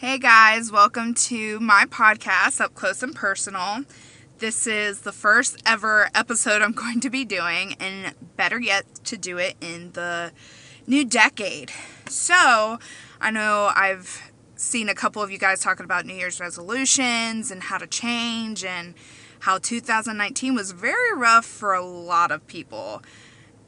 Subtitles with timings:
[0.00, 3.84] Hey guys, welcome to my podcast, Up Close and Personal.
[4.38, 9.18] This is the first ever episode I'm going to be doing, and better yet, to
[9.18, 10.32] do it in the
[10.86, 11.70] new decade.
[12.08, 12.78] So,
[13.20, 17.64] I know I've seen a couple of you guys talking about New Year's resolutions and
[17.64, 18.94] how to change, and
[19.40, 23.02] how 2019 was very rough for a lot of people.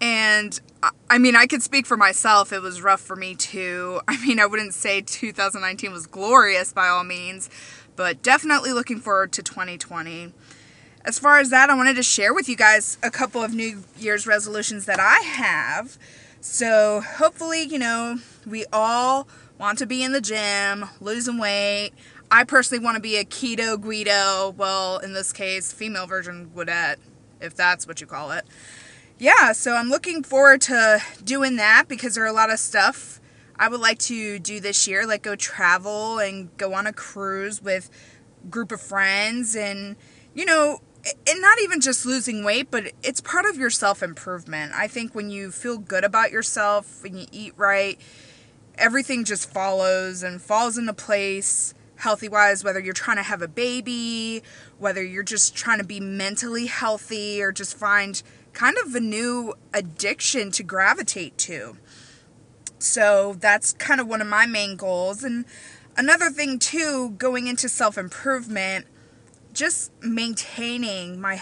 [0.00, 0.60] And
[1.08, 2.52] I mean, I could speak for myself.
[2.52, 4.00] It was rough for me too.
[4.08, 7.48] I mean, I wouldn't say 2019 was glorious by all means,
[7.96, 10.32] but definitely looking forward to 2020.
[11.04, 13.84] As far as that, I wanted to share with you guys a couple of New
[13.98, 15.98] Year's resolutions that I have.
[16.40, 21.92] So, hopefully, you know, we all want to be in the gym, losing weight.
[22.30, 26.96] I personally want to be a keto Guido, well, in this case, female version Guidette,
[27.40, 28.46] if that's what you call it
[29.18, 33.20] yeah, so I'm looking forward to doing that because there are a lot of stuff
[33.56, 37.62] I would like to do this year, like go travel and go on a cruise
[37.62, 37.90] with
[38.50, 39.96] group of friends and
[40.34, 40.80] you know,
[41.28, 44.72] and not even just losing weight, but it's part of your self-improvement.
[44.74, 48.00] I think when you feel good about yourself and you eat right,
[48.76, 53.48] everything just follows and falls into place healthy wise, whether you're trying to have a
[53.48, 54.42] baby,
[54.78, 58.22] whether you're just trying to be mentally healthy or just find
[58.54, 61.76] kind of a new addiction to gravitate to.
[62.78, 65.22] So that's kind of one of my main goals.
[65.24, 65.44] And
[65.96, 68.86] another thing, too, going into self improvement,
[69.52, 71.40] just maintaining my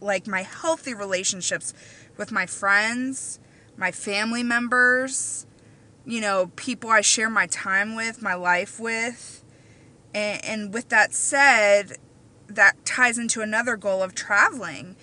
[0.00, 1.74] like my healthy relationships
[2.16, 3.38] with my friends,
[3.76, 5.46] my family members,
[6.04, 9.44] you know, people I share my time with, my life with.
[10.12, 11.98] And, and with that said,
[12.48, 14.96] that ties into another goal of traveling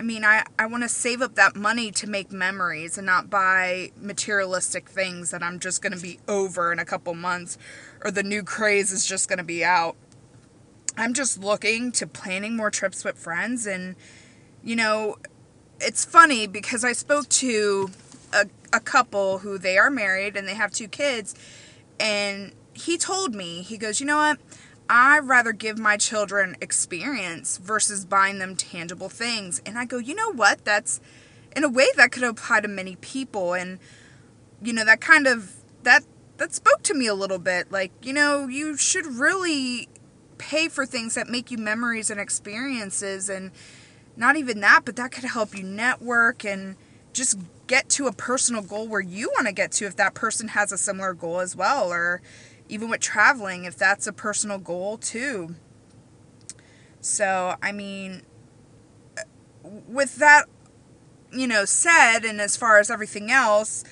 [0.00, 3.28] I mean, I, I want to save up that money to make memories and not
[3.28, 7.58] buy materialistic things that I'm just going to be over in a couple months
[8.02, 9.96] or the new craze is just going to be out.
[10.96, 13.66] I'm just looking to planning more trips with friends.
[13.66, 13.94] And,
[14.64, 15.16] you know,
[15.82, 17.90] it's funny because I spoke to
[18.32, 21.34] a, a couple who they are married and they have two kids.
[21.98, 24.38] And he told me, he goes, you know what?
[24.92, 29.62] I rather give my children experience versus buying them tangible things.
[29.64, 30.64] And I go, you know what?
[30.64, 31.00] That's
[31.54, 33.78] in a way that could apply to many people and
[34.62, 36.04] you know that kind of that
[36.36, 39.88] that spoke to me a little bit like you know you should really
[40.38, 43.50] pay for things that make you memories and experiences and
[44.16, 46.76] not even that but that could help you network and
[47.12, 47.36] just
[47.66, 50.70] get to a personal goal where you want to get to if that person has
[50.70, 52.20] a similar goal as well or
[52.70, 55.56] even with traveling, if that's a personal goal too.
[57.00, 58.22] So, I mean,
[59.64, 60.46] with that,
[61.32, 63.84] you know, said, and as far as everything else,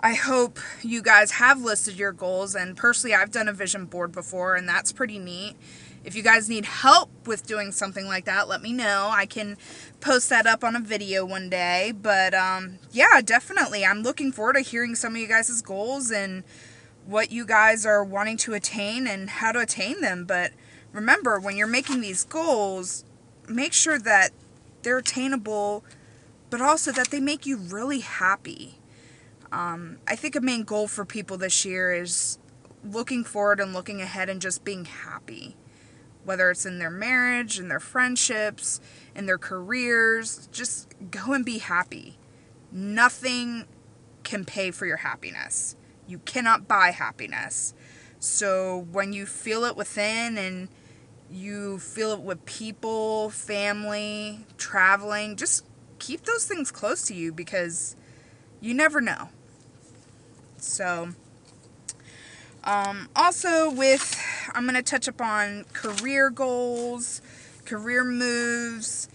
[0.00, 2.54] I hope you guys have listed your goals.
[2.54, 5.56] And personally, I've done a vision board before, and that's pretty neat.
[6.02, 9.10] If you guys need help with doing something like that, let me know.
[9.12, 9.58] I can
[10.00, 11.92] post that up on a video one day.
[11.94, 13.84] But um, yeah, definitely.
[13.84, 16.42] I'm looking forward to hearing some of you guys' goals and
[17.10, 20.24] what you guys are wanting to attain and how to attain them.
[20.24, 20.52] But
[20.92, 23.04] remember, when you're making these goals,
[23.48, 24.30] make sure that
[24.82, 25.84] they're attainable,
[26.50, 28.78] but also that they make you really happy.
[29.50, 32.38] Um, I think a main goal for people this year is
[32.84, 35.56] looking forward and looking ahead and just being happy.
[36.24, 38.80] Whether it's in their marriage, in their friendships,
[39.16, 42.18] in their careers, just go and be happy.
[42.70, 43.64] Nothing
[44.22, 45.74] can pay for your happiness.
[46.10, 47.72] You cannot buy happiness.
[48.18, 50.68] So when you feel it within and
[51.30, 55.64] you feel it with people, family, traveling, just
[56.00, 57.94] keep those things close to you because
[58.60, 59.28] you never know.
[60.56, 61.10] So,
[62.64, 64.20] um, also with,
[64.52, 67.22] I'm going to touch upon career goals,
[67.64, 69.08] career moves.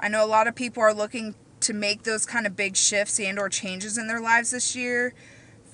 [0.00, 3.20] I know a lot of people are looking to make those kind of big shifts
[3.20, 5.14] and or changes in their lives this year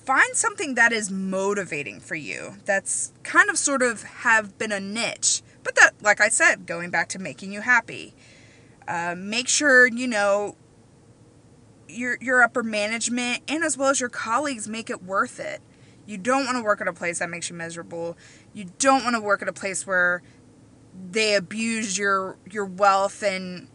[0.07, 4.79] find something that is motivating for you that's kind of sort of have been a
[4.79, 8.15] niche but that like i said going back to making you happy.
[8.87, 10.55] Uh, make sure you know
[11.89, 15.61] your your upper management and as well as your colleagues make it worth it.
[16.05, 18.17] You don't want to work at a place that makes you miserable.
[18.53, 20.23] You don't want to work at a place where
[21.11, 23.67] they abuse your your wealth and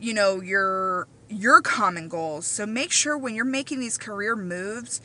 [0.00, 2.46] you know your your common goals.
[2.46, 5.00] So make sure when you're making these career moves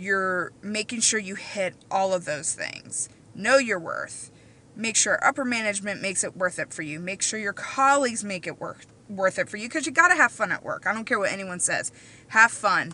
[0.00, 3.10] you're making sure you hit all of those things.
[3.34, 4.30] Know your worth.
[4.74, 6.98] Make sure upper management makes it worth it for you.
[6.98, 10.14] Make sure your colleagues make it worth worth it for you because you got to
[10.14, 10.86] have fun at work.
[10.86, 11.92] I don't care what anyone says.
[12.28, 12.92] Have fun.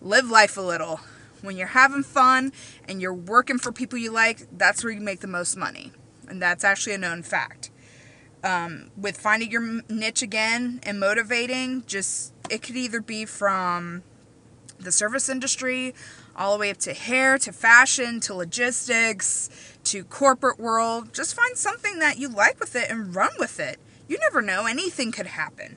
[0.00, 1.00] Live life a little.
[1.40, 2.52] When you're having fun
[2.86, 5.92] and you're working for people you like, that's where you make the most money.
[6.28, 7.70] And that's actually a known fact.
[8.44, 14.02] Um, with finding your niche again and motivating, just it could either be from
[14.78, 15.94] the service industry
[16.36, 19.48] all the way up to hair to fashion to logistics
[19.84, 21.12] to corporate world.
[21.12, 23.78] Just find something that you like with it and run with it.
[24.08, 25.76] You never know anything could happen.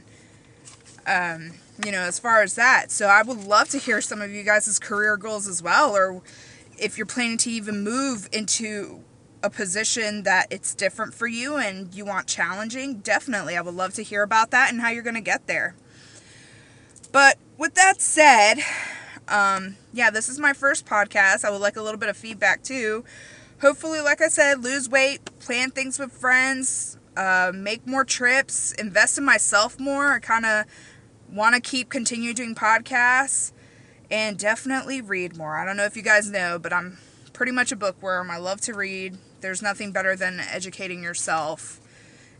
[1.05, 1.53] Um,
[1.83, 2.91] you know as far as that.
[2.91, 6.21] So i would love to hear some of you guys' career goals as well or
[6.77, 9.03] if you're planning to even move into
[9.43, 13.55] a position that it's different for you and you want challenging definitely.
[13.55, 15.75] I would love to hear about that and how you're going to get there
[17.11, 18.59] but with that said
[19.27, 21.43] um, yeah, this is my first podcast.
[21.43, 23.03] I would like a little bit of feedback too.
[23.61, 29.17] Hopefully, like I said, lose weight, plan things with friends, uh, make more trips, invest
[29.17, 30.13] in myself more.
[30.13, 30.65] I kind of
[31.29, 33.51] want to keep continue doing podcasts
[34.09, 35.57] and definitely read more.
[35.57, 36.99] I don't know if you guys know, but I'm
[37.33, 38.31] pretty much a bookworm.
[38.31, 39.17] I love to read.
[39.41, 41.81] There's nothing better than educating yourself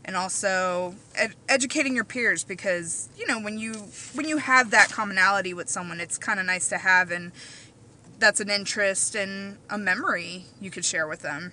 [0.04, 3.74] and also ed- educating your peers because you know when you
[4.14, 7.32] when you have that commonality with someone it's kind of nice to have and
[8.18, 11.52] that's an interest and a memory you could share with them.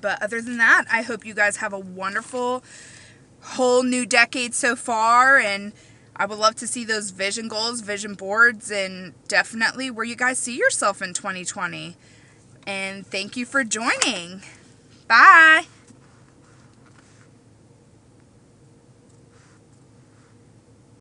[0.00, 2.62] But other than that i hope you guys have a wonderful
[3.40, 5.72] whole new decade so far and
[6.14, 10.38] i would love to see those vision goals vision boards and definitely where you guys
[10.38, 11.96] see yourself in 2020
[12.66, 14.42] and thank you for joining.
[15.08, 15.66] Bye